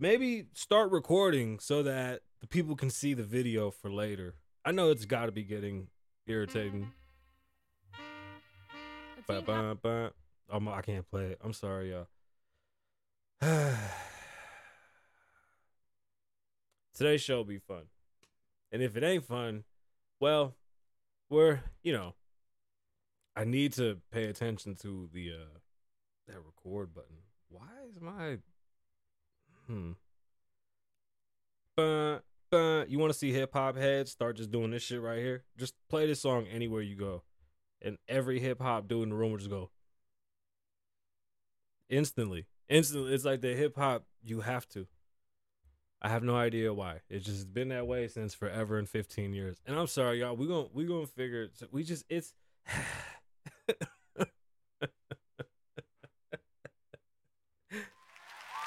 [0.00, 4.34] maybe start recording so that the people can see the video for later.
[4.64, 5.88] I know it's got to be getting
[6.26, 6.92] irritating.
[9.26, 10.12] Ba, ba, ba.
[10.50, 11.38] Um, I can't play it.
[11.44, 12.08] I'm sorry, y'all.
[16.94, 17.84] Today's show will be fun.
[18.72, 19.64] And if it ain't fun,
[20.18, 20.56] well,
[21.28, 22.14] we're, you know,
[23.36, 25.58] I need to pay attention to the uh
[26.26, 27.16] that record button.
[27.48, 28.38] Why is my
[29.70, 29.92] hmm
[31.76, 32.20] Bun,
[32.50, 32.86] bun.
[32.88, 35.44] You want to see hip hop heads start just doing this shit right here?
[35.56, 37.22] Just play this song anywhere you go,
[37.80, 39.70] and every hip hop dude in the room will just go
[41.88, 42.46] instantly.
[42.68, 44.04] Instantly, it's like the hip hop.
[44.22, 44.86] You have to.
[46.02, 47.00] I have no idea why.
[47.08, 49.60] It's just been that way since forever and 15 years.
[49.66, 50.34] And I'm sorry, y'all.
[50.34, 51.44] We going we gonna figure.
[51.44, 51.52] It.
[51.70, 52.34] We just it's.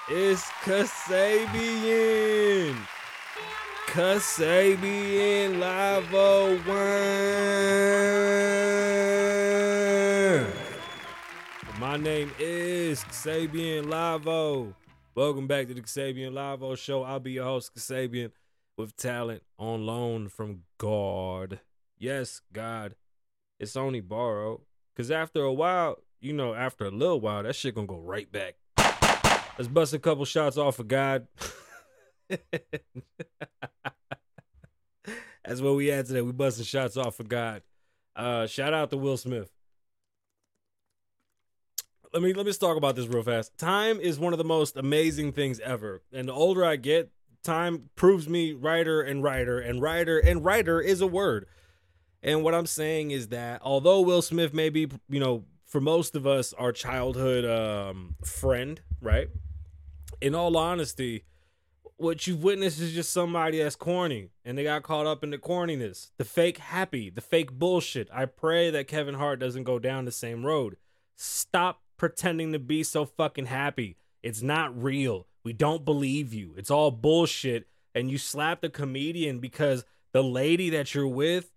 [0.10, 2.76] it's Kasabian.
[3.88, 6.58] Kasabian Live oh
[10.46, 10.54] One.
[11.80, 14.32] My name is Kasabian Lavo.
[14.32, 14.74] Oh.
[15.16, 17.04] Welcome back to the Kasabian Lavo oh Show.
[17.04, 18.32] I'll be your host, Kasabian,
[18.78, 21.60] with talent on loan from God.
[21.98, 22.96] Yes, God.
[23.60, 24.62] It's only borrowed.
[24.98, 28.32] Cause after a while, you know, after a little while, that shit gonna go right
[28.32, 28.56] back.
[29.58, 31.28] Let's bust a couple shots off of God.
[35.46, 36.22] That's what we had today.
[36.22, 37.62] We busting shots off of God.
[38.16, 39.52] Uh, shout out to Will Smith.
[42.14, 43.58] Let me let me just talk about this real fast.
[43.58, 47.12] Time is one of the most amazing things ever, and the older I get,
[47.44, 51.48] time proves me writer and writer and writer and writer is a word.
[52.22, 55.44] And what I'm saying is that although Will Smith may be, you know,
[55.74, 59.28] for most of us, our childhood um, friend, right?
[60.22, 61.24] In all honesty,
[61.98, 65.40] what you've witnessed is just somebody that's corny and they got caught up in the
[65.40, 68.08] corniness, the fake happy, the fake bullshit.
[68.14, 70.78] I pray that Kevin Hart doesn't go down the same road.
[71.16, 73.98] Stop pretending to be so fucking happy.
[74.22, 75.26] It's not real.
[75.44, 76.54] We don't believe you.
[76.56, 77.68] It's all bullshit.
[77.96, 81.52] And you slap the comedian because the lady that you're with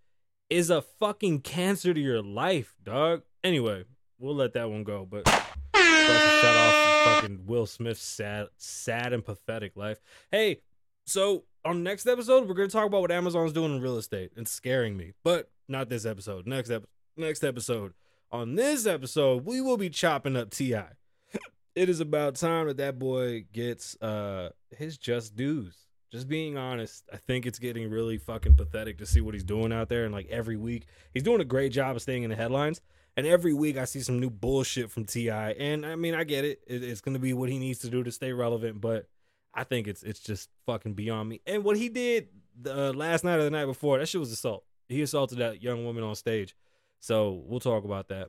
[0.49, 3.21] is a fucking cancer to your life, dog.
[3.45, 3.85] Anyway,
[4.19, 5.07] we'll let that one go.
[5.09, 10.01] But shut off fucking Will Smith's sad, sad and pathetic life.
[10.31, 10.61] Hey,
[11.05, 14.33] so on next episode, we're gonna talk about what Amazon's doing in real estate.
[14.37, 16.47] It's scaring me, but not this episode.
[16.47, 17.95] Next ep- next episode.
[18.33, 20.75] On this episode, we will be chopping up Ti.
[21.75, 25.77] it is about time that that boy gets uh his just dues.
[26.13, 29.73] Just being honest, I think it's getting really fucking pathetic to see what he's doing
[29.73, 30.05] out there.
[30.05, 32.81] And like every week, he's doing a great job of staying in the headlines.
[33.17, 35.31] And every week, I see some new bullshit from Ti.
[35.31, 36.61] And I mean, I get it.
[36.67, 38.81] it it's going to be what he needs to do to stay relevant.
[38.81, 39.09] But
[39.55, 41.41] I think it's it's just fucking beyond me.
[41.47, 42.29] And what he did
[42.61, 44.65] the uh, last night or the night before, that shit was assault.
[44.89, 46.55] He assaulted that young woman on stage.
[47.01, 48.29] So we'll talk about that.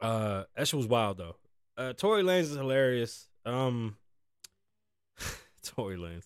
[0.00, 1.36] Uh, that shit was wild though.
[1.76, 3.28] Uh, Tory Lanez is hilarious.
[3.44, 3.96] Um,
[5.62, 6.24] Tory Lanez.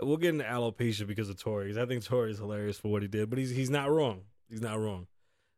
[0.00, 1.78] We'll get into alopecia because of Tory.
[1.80, 4.22] I think Tory is hilarious for what he did, but he's he's not wrong.
[4.48, 5.06] He's not wrong.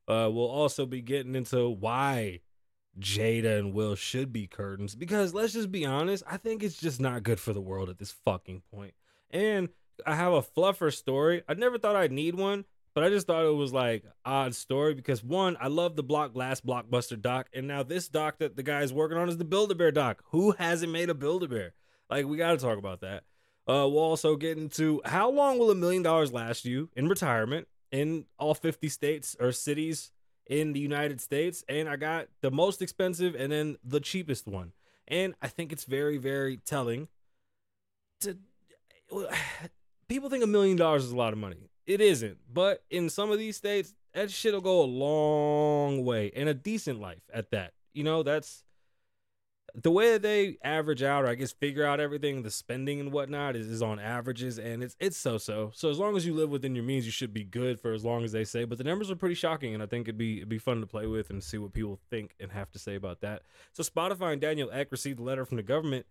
[0.06, 2.40] Uh, we'll also be getting into why
[2.98, 7.00] Jada and Will should be curtains because let's just be honest, I think it's just
[7.00, 8.94] not good for the world at this fucking point.
[9.30, 9.68] And
[10.06, 11.42] I have a fluffer story.
[11.48, 14.94] I never thought I'd need one, but I just thought it was like odd story
[14.94, 18.62] because one, I love the block last blockbuster doc, and now this doc that the
[18.62, 20.22] guy's working on is the Build a Bear doc.
[20.30, 21.74] Who hasn't made a Build a Bear?
[22.10, 23.24] Like we got to talk about that.
[23.66, 27.66] Uh, we'll also get into how long will a million dollars last you in retirement
[27.94, 30.10] in all 50 states or cities
[30.48, 31.64] in the United States.
[31.68, 34.72] And I got the most expensive and then the cheapest one.
[35.06, 37.06] And I think it's very, very telling
[38.22, 38.36] to
[40.08, 41.70] people think a million dollars is a lot of money.
[41.86, 42.38] It isn't.
[42.52, 47.00] But in some of these states, that shit'll go a long way and a decent
[47.00, 47.74] life at that.
[47.92, 48.63] You know, that's
[49.74, 53.10] the way that they average out or I guess figure out everything, the spending and
[53.10, 55.72] whatnot is, is on averages and it's it's so so.
[55.74, 58.04] So as long as you live within your means, you should be good for as
[58.04, 58.64] long as they say.
[58.64, 60.86] But the numbers are pretty shocking and I think it'd be it'd be fun to
[60.86, 63.42] play with and see what people think and have to say about that.
[63.72, 66.06] So Spotify and Daniel Ek received a letter from the government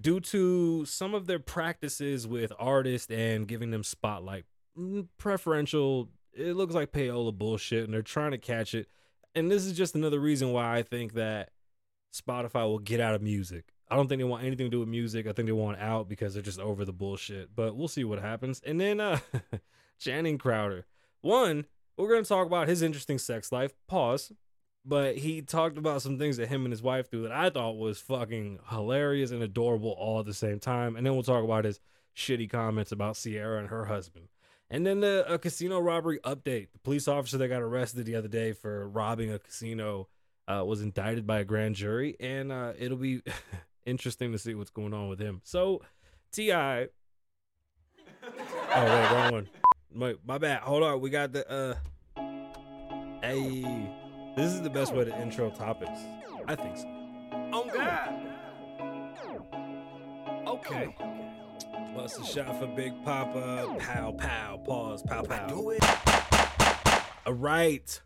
[0.00, 4.46] due to some of their practices with artists and giving them spotlight.
[4.78, 8.88] Mm, preferential, it looks like payola bullshit and they're trying to catch it.
[9.34, 11.50] And this is just another reason why I think that
[12.12, 13.64] Spotify will get out of music.
[13.90, 15.26] I don't think they want anything to do with music.
[15.26, 17.54] I think they want out because they're just over the bullshit.
[17.54, 18.60] But we'll see what happens.
[18.64, 19.18] And then uh
[19.98, 20.86] Channing Crowder.
[21.20, 21.66] One,
[21.96, 23.72] we're gonna talk about his interesting sex life.
[23.86, 24.32] Pause.
[24.84, 27.76] but he talked about some things that him and his wife do that I thought
[27.76, 30.96] was fucking hilarious and adorable all at the same time.
[30.96, 31.78] And then we'll talk about his
[32.16, 34.28] shitty comments about Sierra and her husband.
[34.70, 36.72] And then the casino robbery update.
[36.72, 40.08] The police officer that got arrested the other day for robbing a casino
[40.48, 43.22] uh, was indicted by a grand jury, and uh, it'll be
[43.86, 45.40] interesting to see what's going on with him.
[45.44, 45.82] So,
[46.32, 46.52] Ti.
[48.74, 49.48] Oh wait, wrong one.
[49.92, 50.60] My, my bad.
[50.60, 51.00] Hold on.
[51.00, 51.74] We got the uh.
[53.22, 53.90] Hey,
[54.34, 56.00] this is the best way to intro topics.
[56.48, 56.86] I think so.
[57.52, 58.32] Oh God.
[60.46, 60.96] Okay.
[61.94, 63.76] Bust a shot for Big Papa.
[63.78, 64.62] Pow pow.
[64.64, 65.02] Pause.
[65.02, 65.46] Pow pow.
[65.48, 65.84] Do it.
[67.26, 68.00] All right.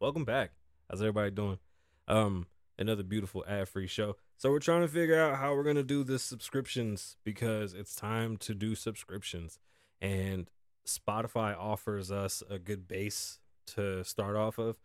[0.00, 0.52] Welcome back.
[0.92, 1.58] How's everybody doing?
[2.06, 2.48] Um,
[2.78, 4.16] another beautiful ad-free show.
[4.36, 8.36] So we're trying to figure out how we're gonna do this subscriptions because it's time
[8.38, 9.58] to do subscriptions.
[10.02, 10.50] And
[10.86, 14.76] Spotify offers us a good base to start off of.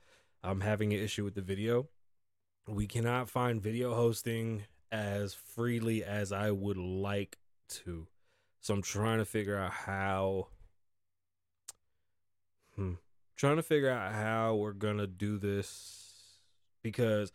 [0.42, 1.90] I'm having an issue with the video.
[2.70, 7.38] We cannot find video hosting as freely as I would like
[7.84, 8.08] to.
[8.62, 10.48] So I'm trying to figure out how
[12.78, 12.94] hmm,
[13.38, 16.40] trying to figure out how we're gonna do this
[16.84, 17.32] because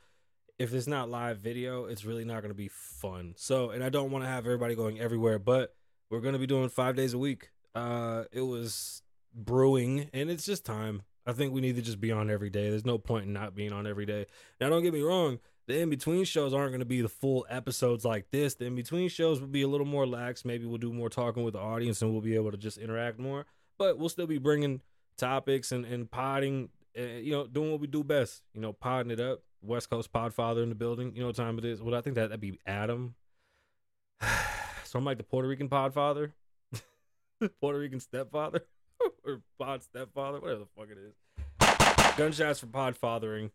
[0.58, 3.34] if it's not live video, it's really not gonna be fun.
[3.37, 5.75] So, and I don't want to have everybody going everywhere, but
[6.10, 7.50] we're gonna be doing five days a week.
[7.75, 9.02] Uh, it was
[9.34, 11.02] brewing, and it's just time.
[11.26, 12.69] I think we need to just be on every day.
[12.69, 14.26] There's no point in not being on every day.
[14.60, 15.38] Now, don't get me wrong.
[15.69, 18.56] The in between shows aren't going to be the full episodes like this.
[18.56, 20.44] The in between shows will be a little more lax.
[20.44, 23.20] Maybe we'll do more talking with the audience and we'll be able to just interact
[23.20, 23.46] more.
[23.78, 24.81] But we'll still be bringing
[25.16, 26.68] topics and, and podding,
[26.98, 29.40] uh, you know, doing what we do best, you know, podding it up.
[29.62, 31.12] West Coast Podfather in the building.
[31.14, 31.80] You know what time it is?
[31.80, 33.14] Well, I think that, that'd be Adam.
[34.84, 36.32] so I'm like the Puerto Rican Podfather,
[37.60, 38.64] Puerto Rican stepfather,
[39.24, 42.16] or Pod stepfather, whatever the fuck it is.
[42.16, 43.50] Gunshots for Podfathering,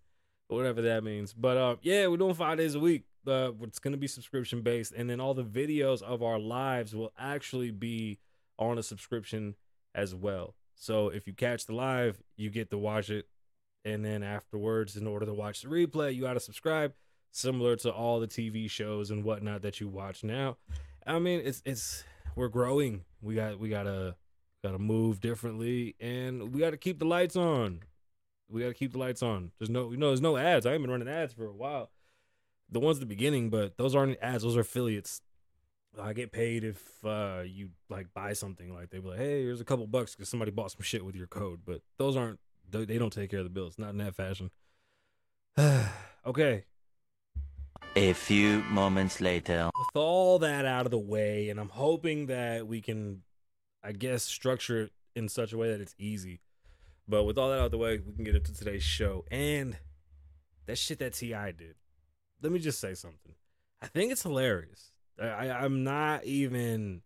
[0.47, 1.33] whatever that means.
[1.33, 3.03] But uh, yeah, we're doing five days a week.
[3.25, 7.11] Uh, it's gonna be subscription based, and then all the videos of our lives will
[7.19, 8.19] actually be
[8.57, 9.55] on a subscription
[9.93, 10.55] as well.
[10.77, 13.25] So if you catch the live, you get to watch it,
[13.83, 16.93] and then afterwards, in order to watch the replay, you got to subscribe,
[17.31, 20.57] similar to all the TV shows and whatnot that you watch now.
[21.05, 22.03] I mean, it's it's
[22.35, 23.05] we're growing.
[23.21, 24.15] We got we gotta
[24.63, 27.81] gotta move differently, and we gotta keep the lights on.
[28.47, 29.51] We gotta keep the lights on.
[29.57, 30.65] There's no you know there's no ads.
[30.65, 31.89] I haven't been running ads for a while.
[32.69, 34.43] The ones at the beginning, but those aren't ads.
[34.43, 35.21] Those are affiliates.
[35.99, 38.73] I get paid if uh, you like buy something.
[38.73, 41.15] Like they be like, "Hey, here's a couple bucks because somebody bought some shit with
[41.15, 42.39] your code." But those aren't.
[42.69, 43.77] They they don't take care of the bills.
[43.79, 44.51] Not in that fashion.
[46.25, 46.65] okay,
[47.95, 49.69] A few moments later.
[49.77, 53.23] with all that out of the way, and I'm hoping that we can,
[53.83, 56.41] I guess, structure it in such a way that it's easy.
[57.07, 59.25] But with all that out of the way, we can get into today's show.
[59.31, 59.77] And
[60.67, 61.53] that shit that T.I.
[61.53, 61.75] did.
[62.41, 63.33] Let me just say something.
[63.81, 64.91] I think it's hilarious.
[65.21, 67.01] I, I'm not even.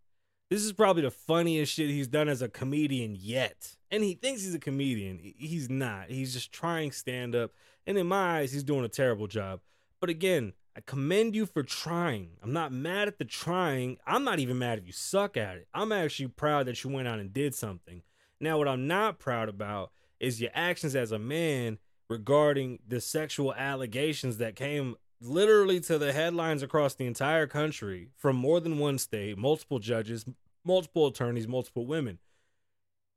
[0.50, 3.78] This is probably the funniest shit he's done as a comedian yet.
[3.90, 5.20] And he thinks he's a comedian.
[5.38, 6.10] He's not.
[6.10, 7.52] He's just trying stand up.
[7.88, 9.62] And in my eyes, he's doing a terrible job.
[10.02, 12.32] But again, I commend you for trying.
[12.42, 13.98] I'm not mad at the trying.
[14.06, 15.68] I'm not even mad if you suck at it.
[15.74, 18.02] I'm actually proud that you went out and did something.
[18.40, 21.78] Now, what I'm not proud about is your actions as a man
[22.10, 28.36] regarding the sexual allegations that came literally to the headlines across the entire country from
[28.36, 30.26] more than one state, multiple judges,
[30.66, 32.20] multiple attorneys, multiple women.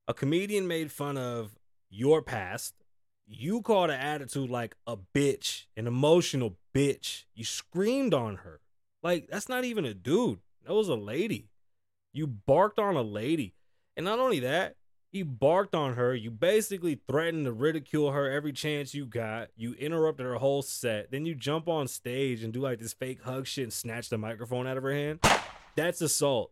[0.06, 1.58] A comedian made fun of
[1.88, 2.75] your past.
[3.26, 7.25] You called an attitude like a bitch, an emotional bitch.
[7.34, 8.61] You screamed on her.
[9.02, 10.40] Like, that's not even a dude.
[10.66, 11.49] That was a lady.
[12.12, 13.54] You barked on a lady.
[13.96, 14.76] And not only that,
[15.14, 16.14] you barked on her.
[16.14, 19.49] You basically threatened to ridicule her every chance you got.
[19.56, 21.11] You interrupted her whole set.
[21.11, 24.18] Then you jump on stage and do like this fake hug shit and snatch the
[24.18, 25.21] microphone out of her hand.
[25.76, 26.50] That's assault.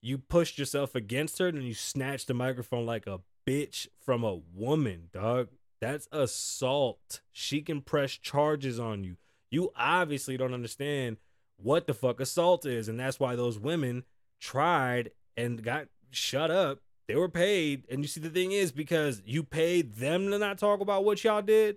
[0.00, 4.40] You pushed yourself against her and you snatched the microphone like a bitch from a
[4.54, 5.48] woman, dog.
[5.80, 7.20] That's assault.
[7.32, 9.16] She can press charges on you.
[9.50, 11.18] You obviously don't understand
[11.56, 12.88] what the fuck assault is.
[12.88, 14.04] And that's why those women
[14.40, 16.80] tried and got shut up.
[17.08, 17.84] They were paid.
[17.90, 21.22] And you see, the thing is, because you paid them to not talk about what
[21.22, 21.76] y'all did,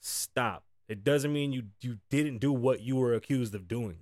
[0.00, 0.64] stop.
[0.88, 3.98] It doesn't mean you you didn't do what you were accused of doing.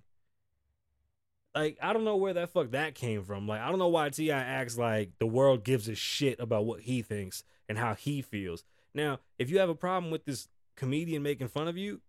[1.54, 3.48] Like, I don't know where that fuck that came from.
[3.48, 4.38] Like, I don't know why T.I.
[4.38, 8.64] acts like the world gives a shit about what he thinks and how he feels.
[8.94, 12.00] Now, if you have a problem with this comedian making fun of you,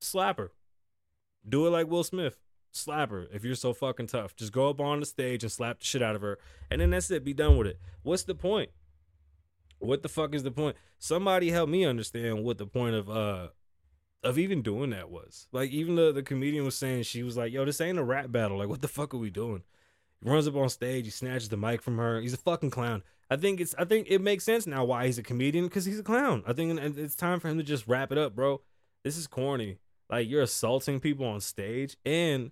[0.00, 0.52] slap her.
[1.48, 2.38] Do it like Will Smith.
[2.70, 4.36] Slap her if you're so fucking tough.
[4.36, 6.38] Just go up on the stage and slap the shit out of her.
[6.70, 7.24] And then that's it.
[7.24, 7.78] Be done with it.
[8.02, 8.70] What's the point?
[9.78, 10.76] What the fuck is the point?
[10.98, 13.48] Somebody help me understand what the point of uh
[14.22, 15.48] of even doing that was.
[15.52, 18.32] Like even the the comedian was saying she was like, "Yo, this ain't a rap
[18.32, 18.58] battle.
[18.58, 19.62] Like what the fuck are we doing?"
[20.20, 22.20] He runs up on stage, he snatches the mic from her.
[22.20, 23.02] He's a fucking clown.
[23.30, 26.00] I think it's I think it makes sense now why he's a comedian because he's
[26.00, 26.42] a clown.
[26.46, 28.62] I think it's time for him to just wrap it up, bro.
[29.04, 29.78] This is corny.
[30.10, 32.50] Like you're assaulting people on stage, and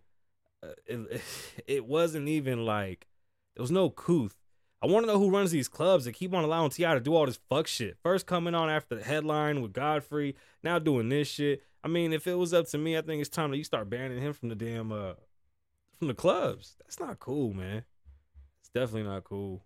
[0.87, 1.23] it,
[1.67, 3.07] it wasn't even like
[3.55, 4.37] there was no couth.
[4.83, 6.95] I want to know who runs these clubs that keep on allowing T.I.
[6.95, 7.97] to do all this fuck shit.
[8.03, 11.63] First coming on after the headline with Godfrey, now doing this shit.
[11.83, 13.89] I mean, if it was up to me, I think it's time that you start
[13.89, 15.15] banning him from the damn uh
[15.99, 16.77] from the clubs.
[16.81, 17.85] That's not cool, man.
[18.61, 19.65] It's definitely not cool.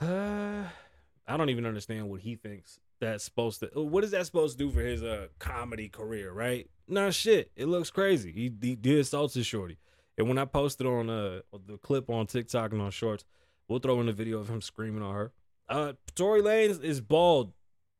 [0.00, 0.64] Uh,
[1.28, 3.66] I don't even understand what he thinks that's supposed to.
[3.74, 6.32] What is that supposed to do for his uh comedy career?
[6.32, 6.68] Right?
[6.88, 7.50] Nah, shit.
[7.56, 8.32] It looks crazy.
[8.32, 9.78] He, he did his shorty.
[10.18, 13.24] And when I posted on uh the clip on TikTok and on Shorts,
[13.68, 15.32] we'll throw in a video of him screaming on her.
[15.68, 17.52] Uh, Tory Lanez is bald.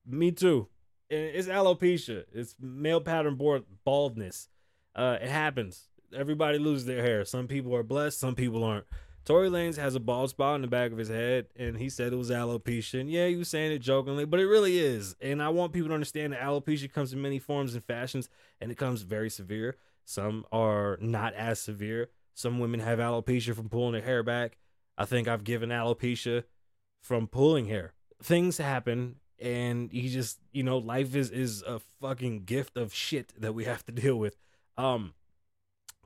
[0.07, 0.69] Me too.
[1.11, 2.25] And it's alopecia.
[2.33, 3.39] It's male pattern
[3.85, 4.49] baldness.
[4.95, 5.89] Uh, it happens.
[6.15, 7.25] Everybody loses their hair.
[7.25, 8.21] Some people are blessed.
[8.21, 8.87] Some people aren't.
[9.27, 12.13] Tory Lanez has a bald spot in the back of his head, and he said
[12.13, 13.01] it was alopecia.
[13.01, 15.17] And yeah, he was saying it jokingly, but it really is.
[15.21, 18.29] And I want people to understand that alopecia comes in many forms and fashions,
[18.61, 19.77] and it comes very severe.
[20.05, 22.11] Some are not as severe.
[22.35, 24.59] Some women have alopecia from pulling their hair back.
[24.97, 26.45] I think I've given alopecia
[27.03, 27.95] from pulling hair.
[28.23, 33.33] Things happen and you just, you know, life is is a fucking gift of shit
[33.39, 34.37] that we have to deal with.
[34.79, 35.15] Um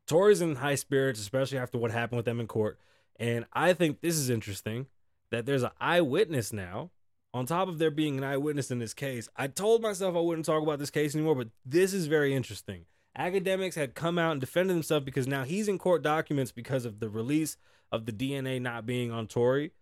[0.06, 2.80] Tory's in high spirits, especially after what happened with them in court.
[3.19, 4.87] And I think this is interesting
[5.31, 6.90] that there's an eyewitness now.
[7.33, 10.47] On top of there being an eyewitness in this case, I told myself I wouldn't
[10.47, 12.87] talk about this case anymore, but this is very interesting.
[13.17, 16.99] Akademiks had come out and defended himself because now he's in court documents because of
[16.99, 17.57] the release
[17.93, 19.73] of the DNA not being on Tory.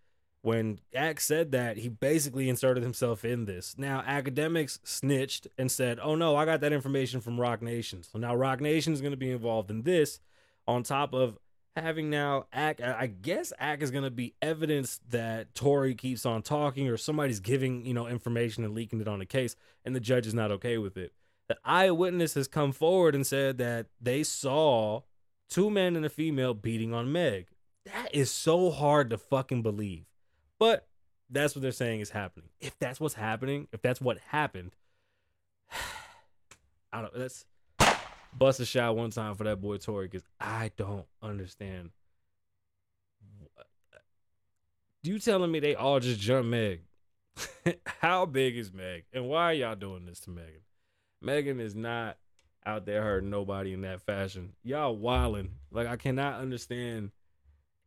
[0.41, 3.75] When Ak said that, he basically inserted himself in this.
[3.77, 8.03] Now, Akademiks snitched and said, Oh no, I got that information from Roc Nation.
[8.03, 10.21] So now Roc Nation is going to be involved in this,
[10.67, 11.39] on top of
[11.81, 12.81] having now Ak.
[12.81, 17.41] I guess Ak is going to be evidence that Tory keeps on talking or somebody's
[17.41, 20.51] giving, you know, information and leaking it on the case, and the judge is not
[20.51, 21.13] okay with it
[21.49, 25.01] the eyewitness has come forward and said that they saw
[25.49, 27.49] two men and a female beating on Meg.
[27.87, 30.05] That is so hard to fucking believe.
[30.59, 30.87] But
[31.31, 32.51] that's what they're saying is happening.
[32.61, 34.73] If that's what's happening, if that's what happened,
[36.93, 37.47] I don't let's
[38.39, 41.91] bust a shot one time for that boy Tory because I don't understand.
[45.03, 46.83] You telling me they all just jumped Meg?
[47.87, 49.05] How big is Meg?
[49.13, 50.61] And why are y'all doing this to Megan?
[51.21, 52.17] Megan is not
[52.67, 54.53] out there hurting nobody in that fashion.
[54.63, 55.53] Y'all wilding.
[55.71, 57.11] Like I cannot understand.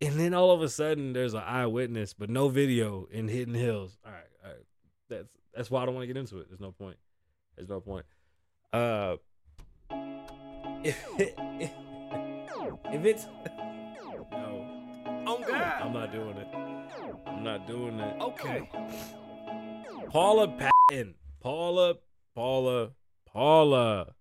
[0.01, 3.97] And then all of a sudden there's an eyewitness, but no video in Hidden Hills.
[4.05, 4.65] All right, all right.
[5.09, 6.47] That's that's why I don't want to get into it.
[6.49, 6.97] There's no point.
[7.55, 8.05] There's no point.
[8.73, 9.17] Uh
[10.83, 11.71] if, if,
[12.91, 13.25] if it's
[14.31, 15.23] no.
[15.27, 15.81] Oh God.
[15.81, 16.47] I'm not doing it.
[17.27, 18.21] I'm not doing it.
[18.21, 18.69] Okay.
[20.09, 21.15] Paula Patton.
[21.39, 21.95] Paula
[22.35, 22.91] Paula
[23.25, 24.13] Paula.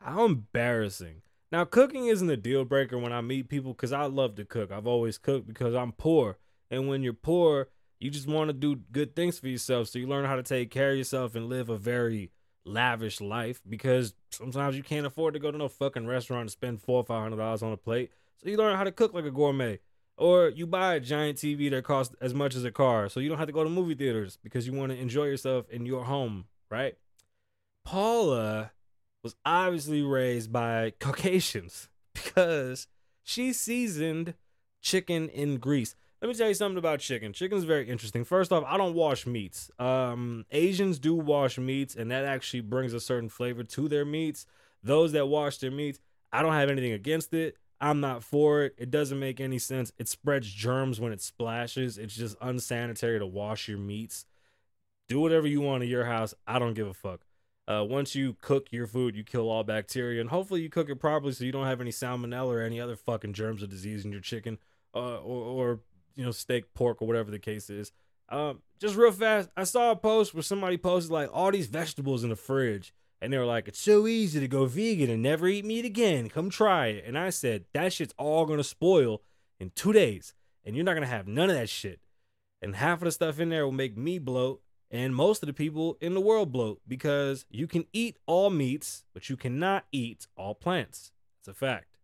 [0.00, 1.22] How embarrassing.
[1.52, 4.70] Now, cooking isn't a deal breaker when I meet people because I love to cook.
[4.70, 6.38] I've always cooked because I'm poor.
[6.70, 9.88] And when you're poor, you just want to do good things for yourself.
[9.88, 12.30] So you learn how to take care of yourself and live a very
[12.64, 16.82] lavish life because sometimes you can't afford to go to no fucking restaurant and spend
[16.82, 18.10] four or five hundred dollars on a plate.
[18.42, 19.80] So you learn how to cook like a gourmet.
[20.16, 23.30] Or you buy a giant TV that costs as much as a car, so you
[23.30, 26.04] don't have to go to movie theaters because you want to enjoy yourself in your
[26.04, 26.94] home, right?
[27.86, 28.72] Paula
[29.22, 32.86] was obviously raised by Caucasians because
[33.22, 34.34] she seasoned
[34.82, 35.94] chicken in grease.
[36.22, 37.32] Let me tell you something about chicken.
[37.32, 38.24] Chicken is very interesting.
[38.24, 39.70] First off, I don't wash meats.
[39.78, 44.44] Um, Asians do wash meats, and that actually brings a certain flavor to their meats.
[44.82, 45.98] Those that wash their meats,
[46.30, 47.56] I don't have anything against it.
[47.80, 48.74] I'm not for it.
[48.76, 49.92] It doesn't make any sense.
[49.98, 51.96] It spreads germs when it splashes.
[51.96, 54.26] It's just unsanitary to wash your meats.
[55.08, 56.34] Do whatever you want in your house.
[56.46, 57.20] I don't give a fuck.
[57.66, 60.96] Uh, once you cook your food, you kill all bacteria, and hopefully you cook it
[60.96, 64.12] properly so you don't have any salmonella or any other fucking germs or disease in
[64.12, 64.58] your chicken,
[64.94, 65.80] uh, or, or
[66.16, 67.92] you know steak, pork, or whatever the case is.
[68.28, 72.22] Um, just real fast, I saw a post where somebody posted like all these vegetables
[72.22, 75.48] in the fridge, and they were like, "It's so easy to go vegan and never
[75.48, 76.28] eat meat again.
[76.28, 79.22] Come try it." And I said, "That shit's all gonna spoil
[79.58, 82.00] in two days, and you're not gonna have none of that shit.
[82.62, 85.52] And half of the stuff in there will make me bloat." and most of the
[85.52, 90.26] people in the world bloat because you can eat all meats, but you cannot eat
[90.36, 91.12] all plants.
[91.40, 91.98] It's a fact.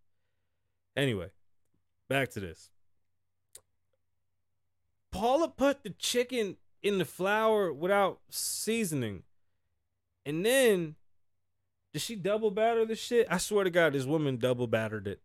[0.96, 1.30] Anyway,
[2.08, 2.70] back to this.
[5.12, 9.22] Paula put the chicken in the flour without seasoning.
[10.24, 10.96] And then
[11.92, 13.26] did she double batter the shit?
[13.30, 15.20] I swear to God, this woman double battered it.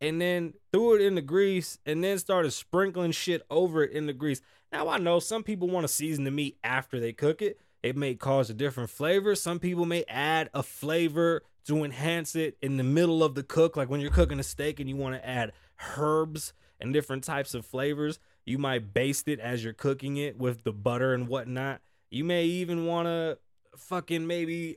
[0.00, 4.06] And then threw it in the grease and then started sprinkling shit over it in
[4.06, 4.40] the grease.
[4.72, 7.58] Now I know some people want to season the meat after they cook it.
[7.82, 9.34] It may cause a different flavor.
[9.34, 13.76] Some people may add a flavor to enhance it in the middle of the cook,
[13.76, 15.52] like when you're cooking a steak and you want to add
[15.96, 18.18] herbs and different types of flavors.
[18.44, 21.80] You might baste it as you're cooking it with the butter and whatnot.
[22.10, 23.38] You may even want to
[23.76, 24.76] fucking maybe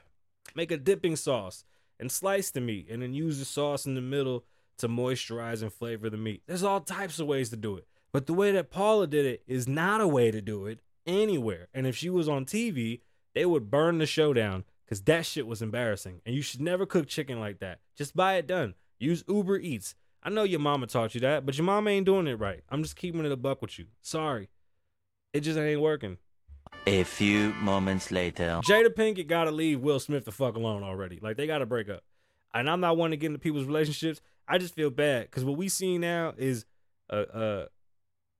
[0.54, 1.64] make a dipping sauce
[1.98, 4.44] and slice the meat and then use the sauce in the middle
[4.78, 6.42] to moisturize and flavor the meat.
[6.46, 7.86] There's all types of ways to do it.
[8.12, 11.68] But the way that Paula did it is not a way to do it anywhere.
[11.74, 13.00] And if she was on TV,
[13.34, 16.22] they would burn the show down because that shit was embarrassing.
[16.24, 17.80] And you should never cook chicken like that.
[17.96, 18.74] Just buy it done.
[18.98, 19.94] Use Uber Eats.
[20.22, 22.62] I know your mama taught you that, but your mama ain't doing it right.
[22.68, 23.86] I'm just keeping it a buck with you.
[24.02, 24.48] Sorry.
[25.32, 26.18] It just ain't working.
[26.86, 28.60] A few moments later.
[28.64, 31.18] Jada Pinkett gotta leave Will Smith the fuck alone already.
[31.20, 32.02] Like they gotta break up.
[32.54, 34.20] And I'm not one to get into people's relationships.
[34.46, 36.64] I just feel bad because what we see now is
[37.10, 37.66] a, a,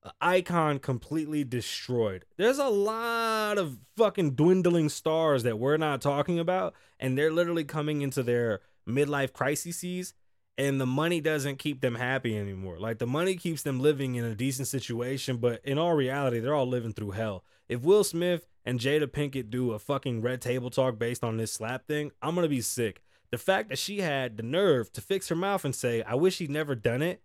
[0.03, 2.25] a icon completely destroyed.
[2.37, 7.63] There's a lot of fucking dwindling stars that we're not talking about, and they're literally
[7.63, 10.13] coming into their midlife crises.
[10.59, 12.77] And the money doesn't keep them happy anymore.
[12.79, 16.53] Like the money keeps them living in a decent situation, but in all reality, they're
[16.53, 17.45] all living through hell.
[17.69, 21.53] If Will Smith and Jada Pinkett do a fucking red table talk based on this
[21.53, 23.01] slap thing, I'm gonna be sick.
[23.31, 26.39] The fact that she had the nerve to fix her mouth and say, I wish
[26.39, 27.21] he'd never done it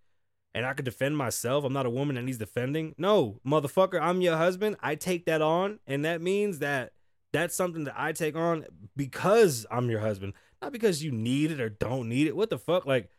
[0.54, 1.64] and I could defend myself.
[1.64, 2.94] I'm not a woman that needs defending.
[2.96, 4.76] No, motherfucker, I'm your husband.
[4.80, 5.80] I take that on.
[5.88, 6.92] And that means that
[7.32, 8.64] that's something that I take on
[8.94, 12.36] because I'm your husband, not because you need it or don't need it.
[12.36, 12.86] What the fuck?
[12.86, 13.10] Like,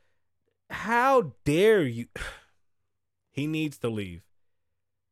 [0.69, 2.07] how dare you?
[3.31, 4.23] he needs to leave.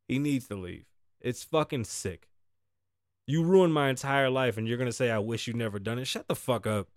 [0.07, 0.85] He needs to leave.
[1.21, 2.29] It's fucking sick.
[3.25, 5.97] You ruined my entire life and you're going to say, I wish you never done
[5.97, 6.05] it.
[6.05, 6.89] Shut the fuck up.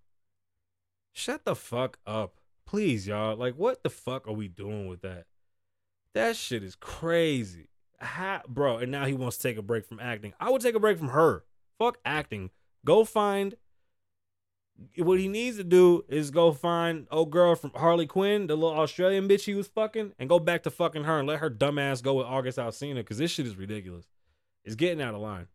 [1.13, 2.41] Shut the fuck up.
[2.67, 3.37] Please, y'all.
[3.37, 5.27] Like, what the fuck are we doing with that?
[6.15, 7.69] That shit is crazy.
[8.01, 10.35] How, bro, and now he wants to take a break from acting.
[10.41, 11.45] I would take a break from her.
[11.79, 12.51] Fuck acting.
[12.85, 13.55] Go find
[14.99, 18.79] what he needs to do is go find old girl from Harley Quinn, the little
[18.79, 22.03] Australian bitch he was fucking, and go back to fucking her and let her dumbass
[22.03, 24.07] go with August Alsina because this shit is ridiculous.
[24.65, 25.47] It's getting out of line.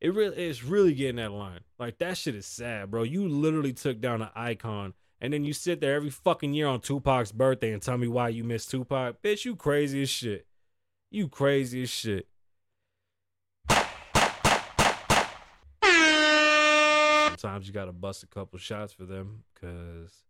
[0.00, 1.60] It really it's really getting out of line.
[1.78, 3.02] Like that shit is sad, bro.
[3.02, 6.80] You literally took down an icon and then you sit there every fucking year on
[6.80, 9.22] Tupac's birthday and tell me why you miss Tupac.
[9.22, 10.46] Bitch, you crazy as shit.
[11.10, 12.28] You crazy as shit.
[17.36, 20.24] Sometimes you gotta bust a couple shots for them because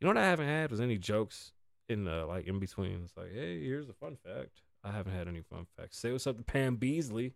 [0.00, 1.52] you know what I haven't had was any jokes
[1.88, 3.02] in the like in between.
[3.04, 4.62] It's like, hey, here's a fun fact.
[4.84, 5.98] I haven't had any fun facts.
[5.98, 7.32] Say what's up to Pam Beesly.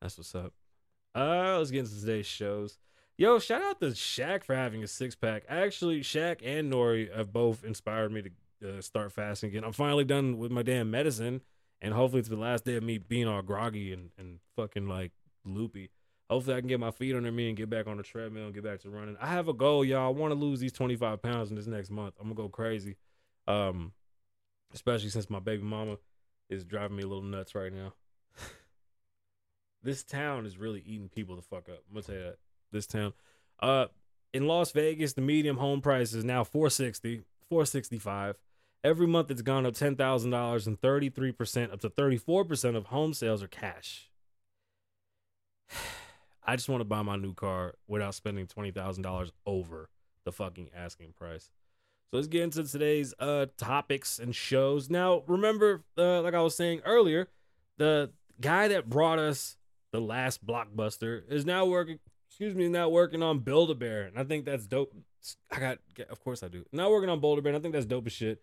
[0.00, 0.52] That's what's up.
[1.14, 2.78] Uh, let's get into today's shows.
[3.18, 5.44] Yo, shout out to Shaq for having a six pack.
[5.48, 9.64] Actually, Shaq and Nori have both inspired me to uh, start fasting again.
[9.64, 11.42] I'm finally done with my damn medicine,
[11.82, 15.12] and hopefully it's the last day of me being all groggy and, and fucking like
[15.44, 15.90] loopy.
[16.30, 18.54] Hopefully I can get my feet under me and get back on the treadmill and
[18.54, 19.16] get back to running.
[19.20, 20.06] I have a goal, y'all.
[20.06, 22.14] I want to lose these 25 pounds in this next month.
[22.20, 22.94] I'm gonna go crazy.
[23.48, 23.90] Um,
[24.72, 25.96] especially since my baby mama
[26.48, 27.94] is driving me a little nuts right now.
[29.82, 31.82] this town is really eating people the fuck up.
[31.88, 32.36] I'm gonna tell you that.
[32.70, 33.12] This town.
[33.58, 33.86] Uh
[34.32, 38.38] in Las Vegas, the medium home price is now 460, 465.
[38.84, 43.14] Every month it's gone up ten thousand dollars and 33% up to 34% of home
[43.14, 44.08] sales are cash.
[46.42, 49.88] I just want to buy my new car without spending twenty thousand dollars over
[50.24, 51.50] the fucking asking price.
[52.10, 54.90] So let's get into today's uh topics and shows.
[54.90, 57.28] Now, remember, uh, like I was saying earlier,
[57.78, 59.56] the guy that brought us
[59.92, 61.98] the last blockbuster is now working.
[62.28, 64.94] Excuse me, now working on Build a Bear, and I think that's dope.
[65.50, 66.64] I got, of course, I do.
[66.72, 68.40] Now working on Boulder Bear, and I think that's dope as shit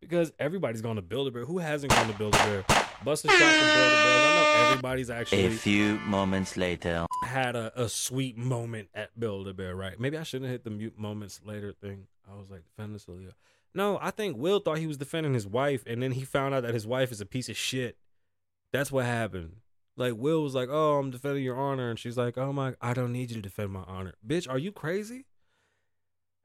[0.00, 1.44] because everybody's going to Build a Bear.
[1.44, 2.64] Who hasn't gone to Build a Bear?
[3.04, 4.28] Bust a shot for Build a Bear.
[4.28, 7.06] I know everybody's actually A few moments later.
[7.24, 9.98] had a, a sweet moment at Build a Bear, right?
[9.98, 12.06] Maybe I shouldn't have hit the mute moments later thing.
[12.30, 13.34] I was like defending Celia.
[13.74, 16.62] No, I think Will thought he was defending his wife, and then he found out
[16.64, 17.96] that his wife is a piece of shit.
[18.72, 19.56] That's what happened.
[19.96, 22.94] Like Will was like, "Oh, I'm defending your honor," and she's like, "Oh my, I
[22.94, 24.48] don't need you to defend my honor, bitch.
[24.48, 25.26] Are you crazy?"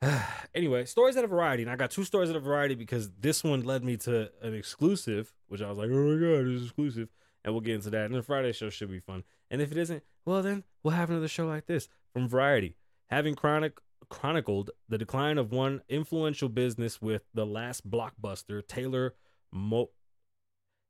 [0.56, 3.44] anyway, stories at a variety, and I got two stories at a variety because this
[3.44, 7.10] one led me to an exclusive, which I was like, "Oh my god, it's exclusive,"
[7.44, 8.06] and we'll get into that.
[8.06, 9.24] And the Friday show should be fun.
[9.50, 12.76] And if it isn't, well then we'll have another show like this from Variety,
[13.10, 13.80] having chronic
[14.10, 19.16] chronicled the decline of one influential business with the last blockbuster, Taylor
[19.52, 19.90] Mo.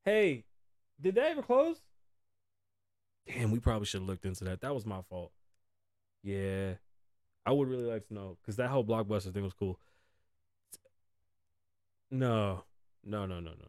[0.03, 0.45] Hey,
[1.01, 1.81] Did they ever close?
[3.27, 4.61] Damn, we probably should have looked into that.
[4.61, 5.31] That was my fault.
[6.23, 6.75] Yeah,
[7.45, 9.79] I would really like to know because that whole blockbuster thing was cool.
[12.09, 12.63] No,
[13.03, 13.65] no, no, no, no,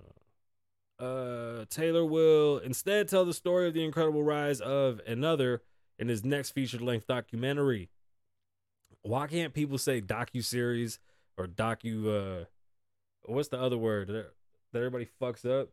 [1.01, 1.07] no.
[1.07, 5.63] Uh, Taylor will instead tell the story of the incredible rise of another
[5.99, 7.91] in his next feature-length documentary.
[9.03, 10.99] Why can't people say docu series
[11.37, 12.43] or docu?
[12.43, 12.45] Uh,
[13.25, 14.33] what's the other word that,
[14.73, 15.69] that everybody fucks up?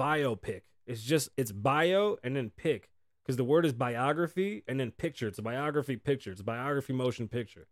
[0.00, 0.62] Biopic.
[0.86, 2.88] It's just it's bio and then pic
[3.28, 5.28] because the word is biography and then picture.
[5.28, 6.32] It's a biography picture.
[6.32, 7.66] It's a biography motion picture.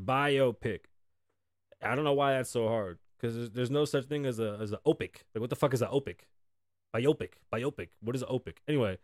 [0.00, 0.82] Biopic.
[1.82, 4.56] I don't know why that's so hard because there's, there's no such thing as a
[4.62, 5.24] as a opic.
[5.34, 6.28] Like what the fuck is a opic?
[6.94, 7.30] Biopic.
[7.52, 7.88] Biopic.
[8.00, 8.62] What is an opic?
[8.68, 8.98] Anyway,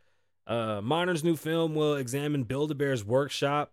[0.46, 3.72] uh, Morden's new film will examine Build a Bear's workshop.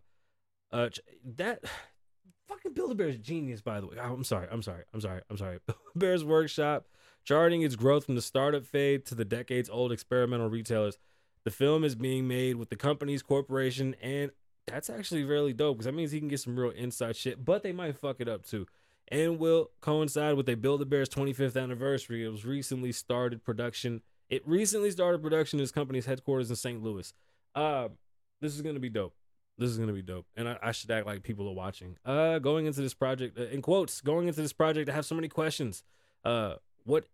[0.71, 0.89] Uh,
[1.35, 1.63] that
[2.47, 3.97] fucking Build a Bear's genius, by the way.
[4.01, 4.47] Oh, I'm sorry.
[4.49, 4.85] I'm sorry.
[4.91, 5.21] I'm sorry.
[5.29, 5.59] I'm sorry.
[5.95, 6.87] Bear's workshop,
[7.23, 10.97] charting its growth from the startup phase to the decades old experimental retailers.
[11.43, 14.31] The film is being made with the company's corporation, and
[14.65, 17.63] that's actually really dope because that means he can get some real inside shit, but
[17.63, 18.65] they might fuck it up too.
[19.09, 22.23] And will coincide with a Build a Bear's 25th anniversary.
[22.23, 24.01] It was recently started production.
[24.29, 26.81] It recently started production in his company's headquarters in St.
[26.81, 27.13] Louis.
[27.53, 27.89] Uh,
[28.39, 29.13] this is gonna be dope.
[29.57, 31.97] This is gonna be dope, and I, I should act like people are watching.
[32.05, 35.15] Uh, going into this project, uh, in quotes, going into this project, I have so
[35.15, 35.83] many questions.
[36.23, 37.05] Uh, what?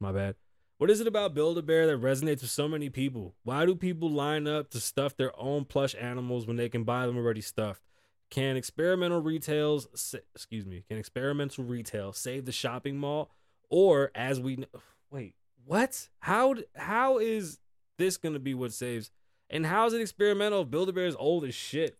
[0.00, 0.36] My bad.
[0.78, 3.34] What is it about Build a Bear that resonates with so many people?
[3.44, 7.06] Why do people line up to stuff their own plush animals when they can buy
[7.06, 7.80] them already stuffed?
[8.28, 13.30] Can experimental retails, excuse me, can experimental retail save the shopping mall?
[13.70, 14.68] Or as we kn-
[15.10, 15.34] wait,
[15.64, 16.08] what?
[16.18, 17.58] How how is
[17.96, 19.10] this gonna be what saves?
[19.48, 21.96] And how is it experimental Build a Bear is old as shit?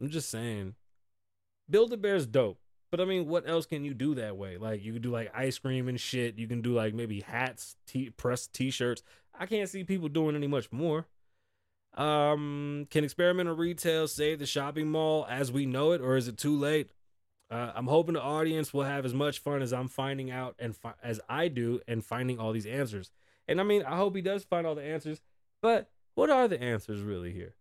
[0.00, 0.74] I'm just saying,
[1.70, 2.60] Build a Bear's dope.
[2.90, 4.56] But I mean, what else can you do that way?
[4.56, 6.38] Like you can do like ice cream and shit.
[6.38, 9.02] You can do like maybe hats, t- pressed t-shirts.
[9.38, 11.06] I can't see people doing any much more.
[11.94, 16.38] Um, can experimental retail save the shopping mall as we know it, or is it
[16.38, 16.90] too late?
[17.50, 20.76] Uh, I'm hoping the audience will have as much fun as I'm finding out and
[20.76, 23.10] fi- as I do and finding all these answers.
[23.46, 25.22] And I mean, I hope he does find all the answers.
[25.62, 27.54] But what are the answers really here?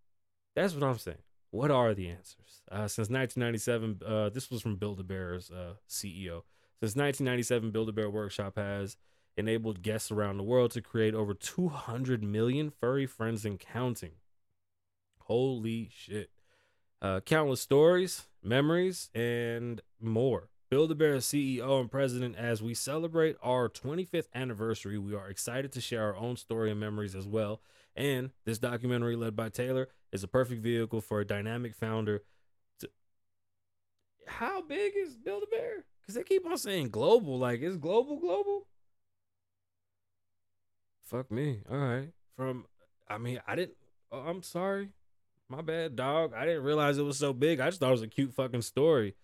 [0.55, 1.17] That's what I'm saying.
[1.57, 2.61] What are the answers?
[2.71, 6.43] Uh, since 1997, uh, this was from Build a Bear's uh, CEO.
[6.81, 8.95] Since 1997, Build a Bear Workshop has
[9.35, 14.11] enabled guests around the world to create over 200 million furry friends and counting.
[15.21, 16.29] Holy shit.
[17.01, 20.49] Uh, countless stories, memories, and more.
[20.69, 25.71] Build a Bear CEO and president, as we celebrate our 25th anniversary, we are excited
[25.71, 27.61] to share our own story and memories as well.
[27.97, 32.23] And this documentary, led by Taylor, is a perfect vehicle for a dynamic founder.
[32.79, 32.89] To...
[34.27, 35.83] How big is Build a Bear?
[35.99, 37.39] Because they keep on saying global.
[37.39, 38.67] Like, is global global?
[41.01, 41.61] Fuck me.
[41.69, 42.09] All right.
[42.35, 42.65] From,
[43.09, 43.77] I mean, I didn't,
[44.11, 44.89] oh, I'm sorry.
[45.49, 46.33] My bad, dog.
[46.35, 47.59] I didn't realize it was so big.
[47.59, 49.15] I just thought it was a cute fucking story.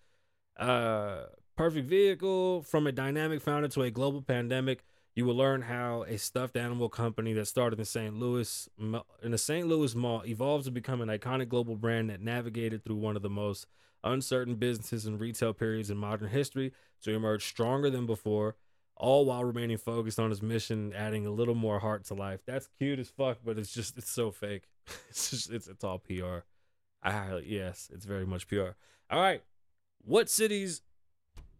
[0.58, 4.84] Uh, perfect vehicle from a dynamic founder to a global pandemic.
[5.14, 8.18] You will learn how a stuffed animal company that started in St.
[8.18, 8.68] Louis
[9.22, 9.66] in the St.
[9.66, 13.30] Louis mall evolved to become an iconic global brand that navigated through one of the
[13.30, 13.66] most
[14.02, 16.72] uncertain businesses and retail periods in modern history
[17.02, 18.56] to emerge stronger than before,
[18.96, 22.40] all while remaining focused on his mission, adding a little more heart to life.
[22.44, 24.64] That's cute as fuck, but it's just it's so fake.
[25.08, 26.40] It's just it's it's all PR.
[27.02, 28.74] I highly yes, it's very much PR.
[29.10, 29.42] All right,
[30.04, 30.82] what cities?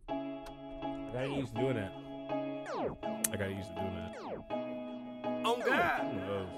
[0.08, 3.13] I used doing that.
[3.34, 4.16] I got used to doing that.
[5.44, 6.02] Oh God.
[6.04, 6.48] Who knows?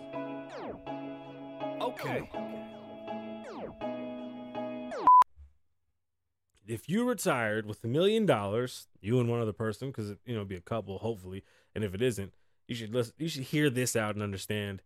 [1.80, 2.28] Okay.
[6.66, 10.40] If you retired with a million dollars, you and one other person, because you know,
[10.40, 12.34] it'd be a couple, hopefully, and if it isn't,
[12.68, 13.14] you should listen.
[13.16, 14.82] You should hear this out and understand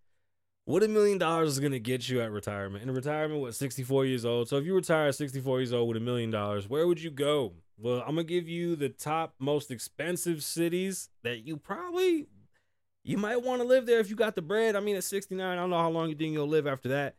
[0.71, 2.85] what a million dollars is going to get you at retirement.
[2.85, 4.49] In retirement, what, 64 years old?
[4.49, 7.11] So if you retire at 64 years old with a million dollars, where would you
[7.11, 7.55] go?
[7.77, 12.29] Well, I'm going to give you the top most expensive cities that you probably,
[13.03, 14.77] you might want to live there if you got the bread.
[14.77, 17.17] I mean, at 69, I don't know how long you think you'll live after that.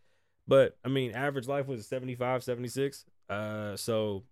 [0.48, 3.06] But I mean, average life was 75, 76.
[3.30, 4.24] Uh, so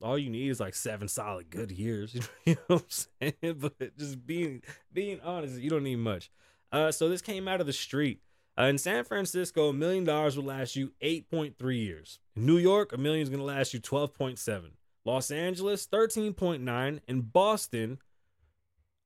[0.00, 2.16] all you need is like seven solid good years.
[2.44, 3.60] You know what I'm saying?
[3.78, 6.30] But just being being honest, you don't need much.
[6.72, 8.20] Uh, so this came out of the street.
[8.58, 12.20] Uh, in San Francisco, a million dollars will last you 8.3 years.
[12.34, 14.70] In New York, a million is going to last you 12.7.
[15.04, 17.00] Los Angeles, 13.9.
[17.06, 17.98] In Boston,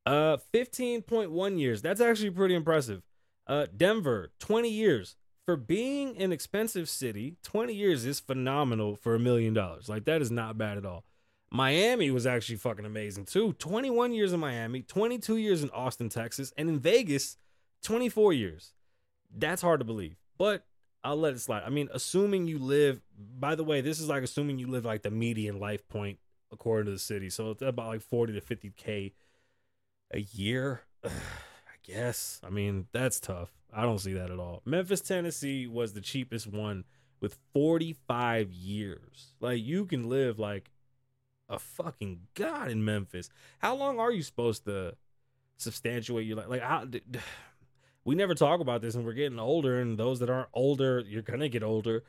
[0.06, 1.82] uh, 15.1 years.
[1.82, 3.02] That's actually pretty impressive.
[3.46, 5.16] Uh, Denver, 20 years.
[5.46, 9.88] For being an expensive city, 20 years is phenomenal for a million dollars.
[9.88, 11.04] Like, that is not bad at all.
[11.50, 13.54] Miami was actually fucking amazing too.
[13.54, 17.36] 21 years in Miami, 22 years in Austin, Texas, and in Vegas,
[17.82, 18.74] 24 years.
[19.34, 20.64] That's hard to believe, but
[21.02, 21.62] I'll let it slide.
[21.64, 25.02] I mean, assuming you live, by the way, this is like assuming you live like
[25.02, 26.18] the median life point
[26.52, 27.30] according to the city.
[27.30, 29.12] So it's about like 40 to 50K
[30.12, 30.82] a year.
[31.04, 31.10] I
[31.82, 32.40] guess.
[32.44, 33.50] I mean, that's tough.
[33.72, 34.62] I don't see that at all.
[34.64, 36.84] Memphis, Tennessee was the cheapest one
[37.20, 39.34] with 45 years.
[39.40, 40.70] Like, you can live like
[41.48, 43.30] a fucking god in Memphis.
[43.58, 44.96] How long are you supposed to
[45.56, 46.48] substantiate your life?
[46.48, 46.86] Like, how,
[48.04, 51.22] we never talk about this and we're getting older, and those that aren't older, you're
[51.22, 52.02] gonna get older.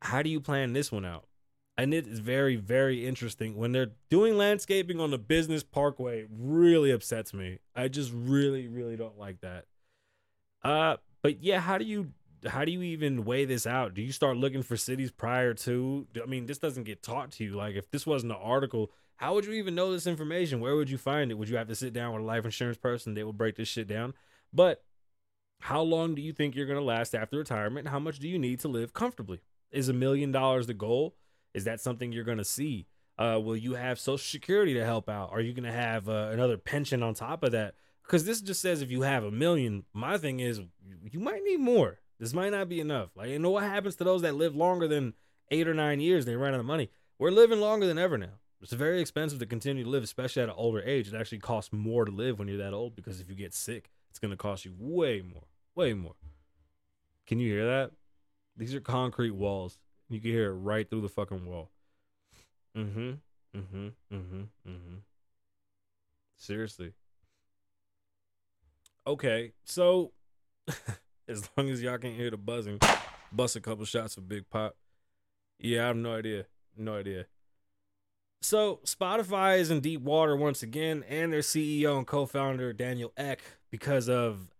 [0.00, 1.24] How do you plan this one out?
[1.76, 6.26] And it is very, very interesting when they're doing landscaping on the business parkway.
[6.28, 7.58] Really upsets me.
[7.76, 9.66] I just really, really don't like that.
[10.64, 12.12] Uh, but yeah, how do you
[12.46, 13.94] how do you even weigh this out?
[13.94, 16.06] Do you start looking for cities prior to?
[16.22, 17.52] I mean, this doesn't get taught to you.
[17.52, 20.60] Like, if this wasn't an article, how would you even know this information?
[20.60, 21.34] Where would you find it?
[21.34, 23.14] Would you have to sit down with a life insurance person?
[23.14, 24.14] They will break this shit down.
[24.52, 24.82] But
[25.60, 27.88] how long do you think you're going to last after retirement?
[27.88, 29.40] How much do you need to live comfortably?
[29.70, 31.16] Is a million dollars the goal?
[31.54, 32.86] Is that something you're going to see?
[33.18, 35.30] Uh, will you have Social Security to help out?
[35.32, 37.74] Are you going to have uh, another pension on top of that?
[38.04, 39.84] Because this just says if you have a million.
[39.92, 40.60] My thing is,
[41.10, 41.98] you might need more.
[42.18, 43.10] This might not be enough.
[43.16, 45.14] Like, you know what happens to those that live longer than
[45.50, 46.24] eight or nine years?
[46.24, 46.90] They run out of money.
[47.18, 48.38] We're living longer than ever now.
[48.62, 51.08] It's very expensive to continue to live, especially at an older age.
[51.08, 53.90] It actually costs more to live when you're that old because if you get sick,
[54.18, 55.44] it's going to cost you way more,
[55.76, 56.16] way more.
[57.28, 57.92] Can you hear that?
[58.56, 59.78] These are concrete walls.
[60.08, 61.70] You can hear it right through the fucking wall.
[62.76, 63.10] Mm-hmm.
[63.56, 63.86] Mm-hmm.
[64.12, 64.40] Mm-hmm.
[64.66, 64.94] Mm-hmm.
[66.36, 66.94] Seriously.
[69.06, 70.10] Okay, so
[71.28, 72.80] as long as y'all can't hear the buzzing,
[73.30, 74.74] bust a couple shots of Big Pop.
[75.60, 76.46] Yeah, I have no idea.
[76.76, 77.26] No idea.
[78.42, 83.57] So Spotify is in deep water once again, and their CEO and co-founder Daniel Ek
[83.70, 84.50] because of,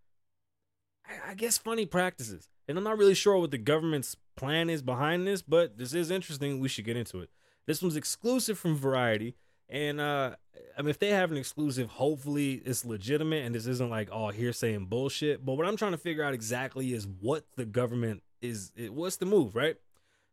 [1.26, 2.48] I guess, funny practices.
[2.66, 6.10] And I'm not really sure what the government's plan is behind this, but this is
[6.10, 6.60] interesting.
[6.60, 7.30] We should get into it.
[7.66, 9.34] This one's exclusive from Variety,
[9.68, 10.36] and uh,
[10.76, 14.30] I mean, if they have an exclusive, hopefully it's legitimate and this isn't like all
[14.30, 15.44] hearsay and bullshit.
[15.44, 18.72] But what I'm trying to figure out exactly is what the government is.
[18.76, 19.76] It, what's the move, right?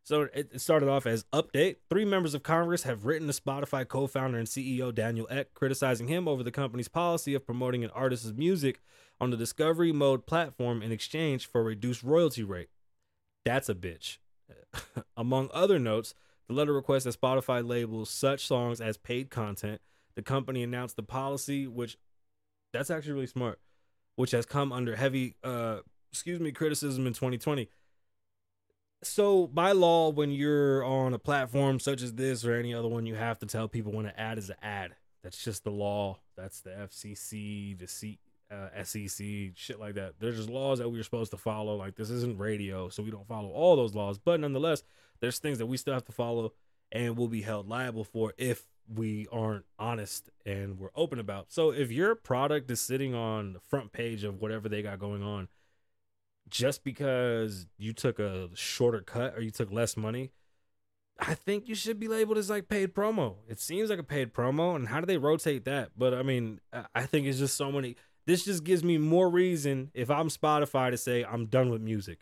[0.06, 1.78] So it started off as update.
[1.90, 6.28] Three members of Congress have written to Spotify co-founder and CEO Daniel Ek, criticizing him
[6.28, 8.80] over the company's policy of promoting an artist's music
[9.20, 12.68] on the Discovery Mode platform in exchange for a reduced royalty rate.
[13.44, 14.18] That's a bitch.
[15.16, 16.14] Among other notes,
[16.46, 19.80] the letter requests that Spotify labels such songs as paid content.
[20.14, 21.98] The company announced the policy, which
[22.72, 23.58] that's actually really smart,
[24.14, 25.78] which has come under heavy, uh,
[26.12, 27.68] excuse me, criticism in 2020.
[29.02, 33.06] So by law, when you're on a platform such as this or any other one,
[33.06, 34.96] you have to tell people when an ad is an ad.
[35.22, 36.18] That's just the law.
[36.36, 38.18] That's the FCC, the C,
[38.50, 40.14] uh, SEC, shit like that.
[40.18, 41.76] There's just laws that we're supposed to follow.
[41.76, 44.18] Like this isn't radio, so we don't follow all those laws.
[44.18, 44.82] But nonetheless,
[45.20, 46.52] there's things that we still have to follow
[46.92, 51.50] and we'll be held liable for if we aren't honest and we're open about.
[51.50, 55.22] So if your product is sitting on the front page of whatever they got going
[55.22, 55.48] on,
[56.48, 60.30] just because you took a shorter cut or you took less money,
[61.18, 63.36] I think you should be labeled as like paid promo.
[63.48, 65.90] It seems like a paid promo, and how do they rotate that?
[65.96, 66.60] But I mean,
[66.94, 67.96] I- think it's just so many.
[68.26, 72.20] This just gives me more reason if I'm Spotify to say I'm done with music.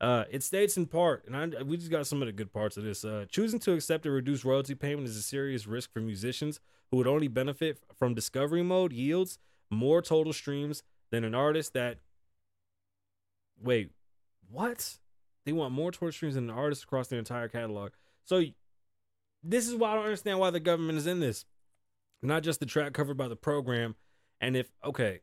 [0.00, 2.76] Uh, it states in part, and I, we just got some of the good parts
[2.76, 3.04] of this.
[3.04, 6.98] Uh, choosing to accept a reduced royalty payment is a serious risk for musicians who
[6.98, 9.38] would only benefit from discovery mode yields
[9.70, 11.98] more total streams than an artist that.
[13.62, 13.90] Wait,
[14.50, 14.98] what?
[15.44, 17.92] They want more total streams than an artist across their entire catalog.
[18.24, 18.42] So,
[19.42, 21.44] this is why I don't understand why the government is in this.
[22.22, 23.94] Not just the track covered by the program,
[24.40, 25.20] and if okay,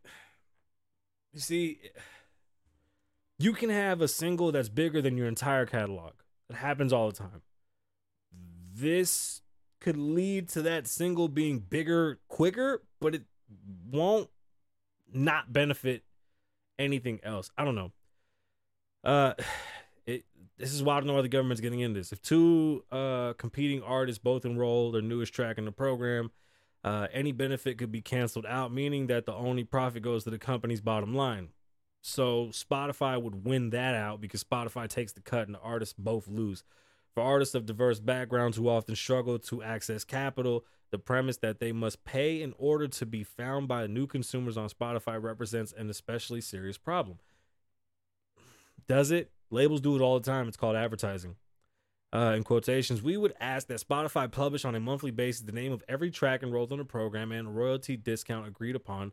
[1.33, 1.79] you see
[3.37, 6.13] you can have a single that's bigger than your entire catalog.
[6.49, 7.41] It happens all the time.
[8.73, 9.41] This
[9.81, 13.23] could lead to that single being bigger quicker, but it
[13.91, 14.29] won't
[15.13, 16.03] not benefit
[16.79, 17.51] anything else.
[17.57, 17.91] I don't know.
[19.05, 19.33] Uh
[20.05, 20.25] it
[20.57, 22.11] this is why I don't know why the government's getting in this.
[22.11, 26.31] If two uh competing artists both enroll their newest track in the program,
[26.83, 30.37] uh, any benefit could be canceled out, meaning that the only profit goes to the
[30.37, 31.49] company's bottom line.
[32.03, 36.27] So Spotify would win that out because Spotify takes the cut and the artists both
[36.27, 36.63] lose.
[37.15, 41.71] For artists of diverse backgrounds who often struggle to access capital, the premise that they
[41.71, 46.41] must pay in order to be found by new consumers on Spotify represents an especially
[46.41, 47.17] serious problem.
[48.87, 49.31] Does it?
[49.51, 50.47] Labels do it all the time.
[50.47, 51.35] It's called advertising.
[52.13, 55.71] uh, in quotations, we would ask that Spotify publish on a monthly basis the name
[55.73, 59.11] of every track enrolled in the program and royalty discount agreed upon.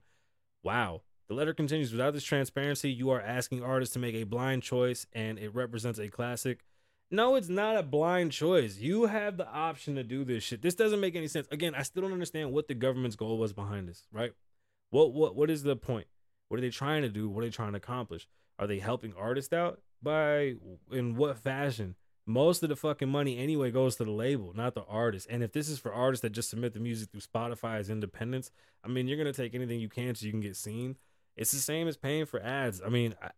[0.62, 1.02] Wow.
[1.28, 5.06] The letter continues without this transparency, you are asking artists to make a blind choice
[5.12, 6.64] and it represents a classic.
[7.10, 8.78] No, it's not a blind choice.
[8.78, 10.62] You have the option to do this shit.
[10.62, 11.46] This doesn't make any sense.
[11.50, 14.32] Again, I still don't understand what the government's goal was behind this, right?
[14.90, 16.06] What what what is the point?
[16.48, 17.28] What are they trying to do?
[17.28, 18.28] What are they trying to accomplish?
[18.62, 20.54] Are they helping artists out by
[20.90, 21.96] in what fashion?
[22.26, 25.26] most of the fucking money anyway goes to the label, not the artist.
[25.28, 28.50] And if this is for artists that just submit the music through Spotify as independents,
[28.84, 30.96] I mean, you're gonna take anything you can so you can get seen.
[31.36, 32.80] It's the same as paying for ads.
[32.84, 33.30] I mean, I,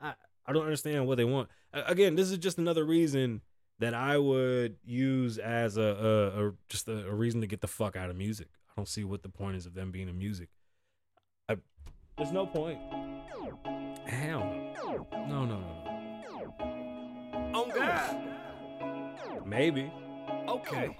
[0.00, 0.14] I,
[0.46, 1.48] I don't understand what they want.
[1.72, 3.40] Again, this is just another reason
[3.78, 7.68] that I would use as a, a, a just a, a, reason to get the
[7.68, 8.48] fuck out of music.
[8.68, 10.50] I don't see what the point is of them being in music.
[11.48, 11.56] I,
[12.18, 12.78] there's no point.
[14.10, 14.40] Hell
[14.74, 15.06] no.
[15.28, 17.58] No, no, no, no.
[17.60, 18.16] On God.
[19.46, 19.92] Maybe.
[20.48, 20.96] Okay.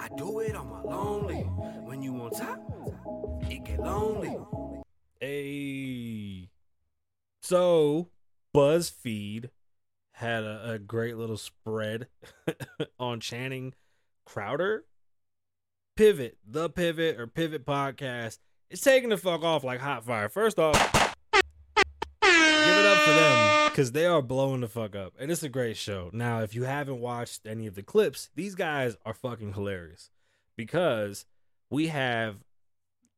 [0.00, 1.40] I do it on my lonely.
[1.84, 2.60] When you on top,
[3.50, 4.38] it get lonely.
[5.20, 6.50] Hey.
[7.42, 8.10] So,
[8.54, 9.50] BuzzFeed
[10.12, 12.06] had a, a great little spread
[13.00, 13.74] on Channing
[14.24, 14.84] Crowder.
[15.96, 18.38] Pivot, the Pivot or Pivot podcast.
[18.70, 20.28] It's taking the fuck off like hot fire.
[20.28, 20.74] First off,
[21.32, 21.42] give
[22.22, 25.78] it up for them because they are blowing the fuck up, and it's a great
[25.78, 26.10] show.
[26.12, 30.10] Now, if you haven't watched any of the clips, these guys are fucking hilarious
[30.56, 31.24] because
[31.70, 32.44] we have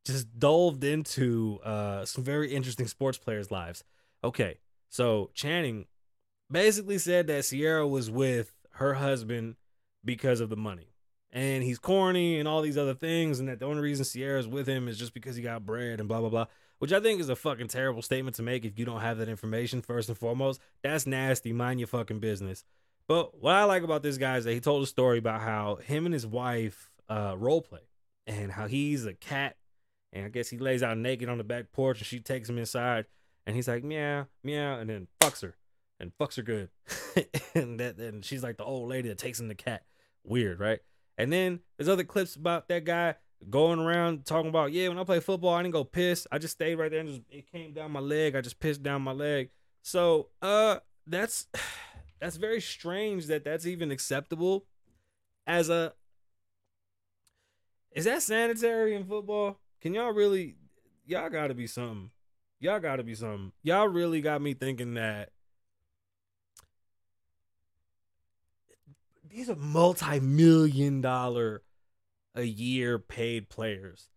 [0.04, 3.82] just delved into uh, some very interesting sports players' lives.
[4.22, 4.58] Okay,
[4.88, 5.86] so Channing
[6.48, 9.56] basically said that Ciara was with her husband
[10.04, 10.89] because of the money.
[11.32, 14.66] And he's corny and all these other things, and that the only reason Ciara's with
[14.66, 16.46] him is just because he got bread and blah blah blah
[16.80, 19.28] which I think is a fucking terrible statement to make if you don't have that
[19.28, 20.60] information first and foremost.
[20.82, 21.52] That's nasty.
[21.52, 22.64] Mind your fucking business.
[23.06, 25.76] But what I like about this guy is that he told a story about how
[25.76, 27.82] him and his wife uh, role play
[28.26, 29.56] and how he's a cat.
[30.12, 32.56] And I guess he lays out naked on the back porch and she takes him
[32.56, 33.04] inside
[33.46, 35.56] and he's like, meow, meow, and then fucks her
[35.98, 36.70] and fucks her good.
[37.54, 39.84] and that she's like the old lady that takes in the cat.
[40.24, 40.80] Weird, right?
[41.20, 43.14] And then there's other clips about that guy
[43.50, 46.26] going around talking about, yeah, when I play football, I didn't go piss.
[46.32, 48.34] I just stayed right there and just it came down my leg.
[48.34, 49.50] I just pissed down my leg.
[49.82, 51.46] So, uh, that's
[52.20, 54.64] that's very strange that that's even acceptable
[55.46, 55.92] as a
[57.92, 59.58] is that sanitary in football?
[59.82, 60.56] Can y'all really
[61.04, 62.10] y'all gotta be something.
[62.60, 63.52] Y'all gotta be something.
[63.62, 65.32] Y'all really got me thinking that
[69.30, 71.62] these are multi-million dollar
[72.34, 74.08] a year paid players.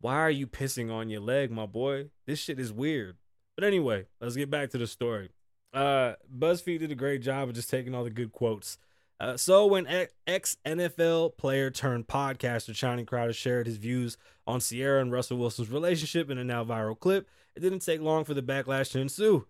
[0.00, 2.10] Why are you pissing on your leg, my boy?
[2.26, 3.16] This shit is weird.
[3.56, 5.30] But anyway, let's get back to the story.
[5.72, 8.78] Uh, BuzzFeed did a great job of just taking all the good quotes.
[9.20, 9.86] Uh, so when
[10.26, 15.68] ex NFL player turned podcaster Channing Crowder shared his views on Ciara and Russell Wilson's
[15.68, 19.46] relationship in a now viral clip, it didn't take long for the backlash to ensue.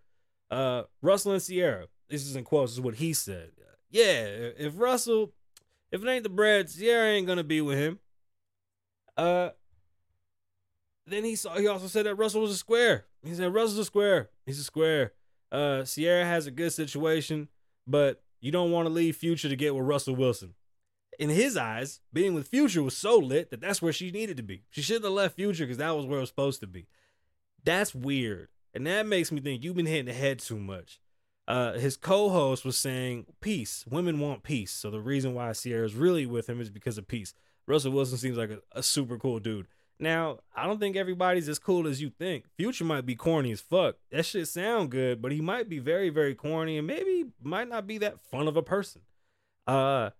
[0.50, 3.52] Uh, Russell and Ciara, this is in quotes, is what he said.
[3.90, 4.24] Yeah,
[4.58, 5.32] if Russell
[5.92, 7.98] if it ain't the bread, Ciara ain't gonna be with him.
[9.16, 9.50] Uh
[11.06, 13.06] then he saw he also said that Russell was a square.
[13.24, 14.30] He said Russell's a square.
[14.46, 15.12] He's a square.
[15.50, 17.48] Uh Ciara has a good situation,
[17.86, 20.54] but you don't want to leave Future to get with Russell Wilson.
[21.18, 24.42] In his eyes, being with Future was so lit that that's where she needed to
[24.42, 24.62] be.
[24.70, 26.86] She shouldn't have left Future because that was where it was supposed to be.
[27.62, 28.48] That's weird.
[28.72, 31.00] And that makes me think you've been hitting the head too much
[31.50, 33.84] uh, his co-host was saying peace.
[33.90, 34.70] Women want peace.
[34.70, 37.34] So the reason why Ciara's really with him is because of peace.
[37.66, 39.66] Russell Wilson seems like a, a, super cool dude.
[39.98, 42.44] Now, I don't think everybody's as cool as you think.
[42.56, 43.96] Future might be corny as fuck.
[44.12, 47.84] That shit sound good, but he might be very, very corny and maybe might not
[47.84, 49.02] be that fun of a person.
[49.66, 50.10] Uh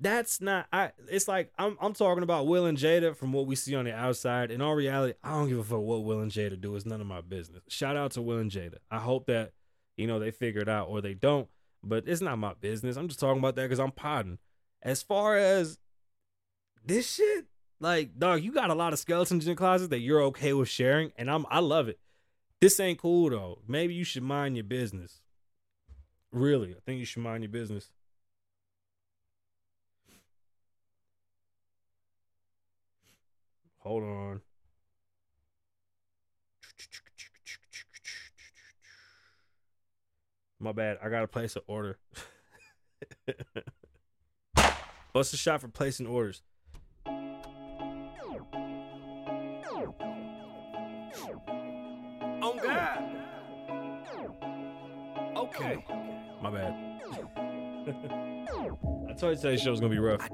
[0.00, 3.56] that's not I it's like I'm I'm talking about Will and Jada from what we
[3.56, 4.50] see on the outside.
[4.50, 6.76] In all reality, I don't give a fuck what Will and Jada do.
[6.76, 7.62] It's none of my business.
[7.68, 8.76] Shout out to Will and Jada.
[8.90, 9.52] I hope that
[9.98, 11.48] you know, they figure it out or they don't.
[11.82, 12.96] But it's not my business.
[12.96, 14.38] I'm just talking about that because I'm podding.
[14.82, 15.78] As far as
[16.84, 17.46] this shit,
[17.80, 20.68] like, dog, you got a lot of skeletons in your closet that you're okay with
[20.68, 21.98] sharing, and I'm I love it.
[22.60, 23.58] This ain't cool though.
[23.68, 25.20] Maybe you should mind your business.
[26.32, 27.90] Really, I think you should mind your business.
[33.78, 34.40] Hold on.
[40.60, 40.98] My bad.
[41.02, 41.98] I gotta place an order.
[45.12, 46.42] What's the shot for placing orders?
[52.40, 53.04] Oh God.
[55.36, 55.84] Okay.
[56.42, 56.74] My bad.
[59.08, 60.28] I told you today's show was gonna be rough.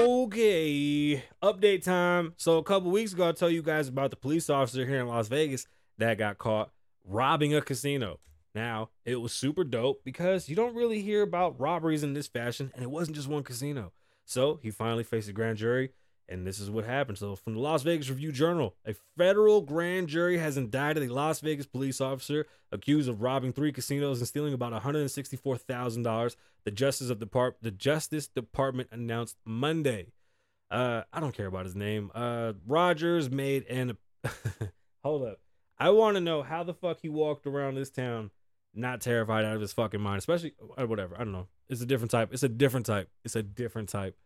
[0.00, 2.34] Okay, update time.
[2.36, 5.06] So a couple weeks ago, I told you guys about the police officer here in
[5.06, 5.66] Las Vegas
[5.96, 6.70] that got caught
[7.08, 8.20] robbing a casino.
[8.54, 12.70] Now it was super dope because you don't really hear about robberies in this fashion,
[12.74, 13.92] and it wasn't just one casino.
[14.24, 15.90] So he finally faced a grand jury,
[16.28, 17.18] and this is what happened.
[17.18, 21.40] So from the Las Vegas Review Journal, a federal grand jury has indicted a Las
[21.40, 26.36] Vegas police officer accused of robbing three casinos and stealing about $164,000.
[26.64, 30.08] The Justice of Depart the Justice Department announced Monday.
[30.70, 32.10] Uh, I don't care about his name.
[32.14, 33.96] Uh, Rogers made an.
[35.02, 35.38] Hold up.
[35.78, 38.30] I want to know how the fuck he walked around this town
[38.74, 41.14] not terrified out of his fucking mind, especially uh, whatever.
[41.14, 41.48] I don't know.
[41.68, 42.30] It's a different type.
[42.32, 43.08] It's a different type.
[43.24, 44.16] It's a different type.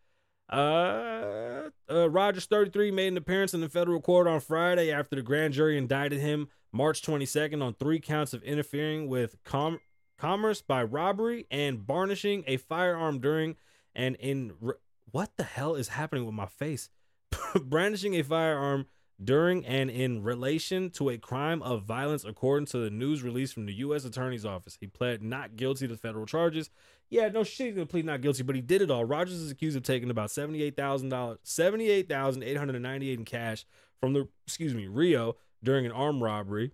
[0.50, 5.22] Uh, uh, Rogers 33 made an appearance in the federal court on Friday after the
[5.22, 9.80] grand jury indicted him March 22nd on three counts of interfering with com-
[10.18, 13.56] commerce by robbery and barnishing a firearm during
[13.94, 14.74] and in re-
[15.10, 16.90] what the hell is happening with my face?
[17.62, 18.86] Brandishing a firearm
[19.24, 23.66] during and in relation to a crime of violence, according to the news release from
[23.66, 24.04] the U.S.
[24.04, 24.76] Attorney's Office.
[24.80, 26.70] He pled not guilty to federal charges.
[27.10, 29.04] Yeah, no shit, he's gonna plead not guilty, but he did it all.
[29.04, 33.24] Rogers is accused of taking about seventy-eight thousand dollars, seventy-eight thousand eight hundred ninety-eight in
[33.24, 33.66] cash
[34.00, 36.72] from the excuse me Rio during an armed robbery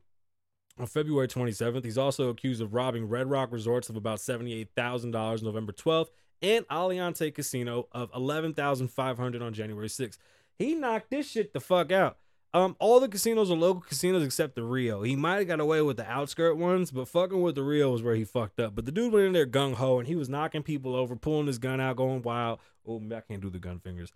[0.79, 1.85] on February 27th.
[1.85, 6.09] He's also accused of robbing Red Rock Resorts of about $78,000 November 12th
[6.41, 10.19] and Aliante Casino of 11,500 on January 6th.
[10.57, 12.17] He knocked this shit the fuck out.
[12.55, 15.03] Um, all the casinos are local casinos except the Rio.
[15.03, 18.03] He might have got away with the outskirt ones, but fucking with the Rio was
[18.03, 18.75] where he fucked up.
[18.75, 21.47] But the dude went in there gung ho and he was knocking people over, pulling
[21.47, 22.61] his gun out, going wild.
[22.87, 24.11] Oh, I can't do the gun fingers.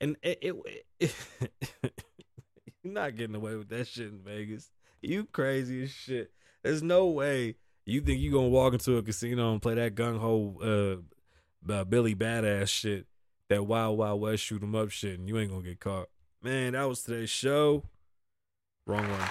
[0.00, 0.54] And it, it,
[1.00, 1.14] it
[2.82, 4.70] you're not getting away with that shit in Vegas.
[5.00, 6.30] You crazy as shit.
[6.62, 10.18] There's no way you think you're gonna walk into a casino and play that gung
[10.18, 11.00] ho
[11.68, 13.06] uh, uh, Billy Badass shit,
[13.48, 16.08] that Wild Wild West shoot 'em up shit, and you ain't gonna get caught.
[16.42, 17.82] Man, that was today's show.
[18.86, 19.28] Wrong one.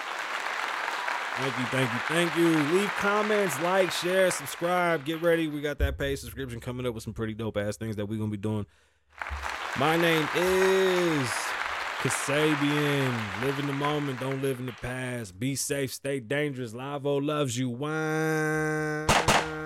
[1.38, 2.78] Thank you, thank you, thank you.
[2.78, 5.06] Leave comments, like, share, subscribe.
[5.06, 5.48] Get ready.
[5.48, 8.18] We got that paid subscription coming up with some pretty dope ass things that we're
[8.18, 8.66] gonna be doing.
[9.78, 11.30] My name is
[12.00, 13.42] Kasabian.
[13.44, 15.40] Live in the moment, don't live in the past.
[15.40, 16.74] Be safe, stay dangerous.
[16.74, 17.70] Lavoe loves you.
[17.70, 19.57] Wine.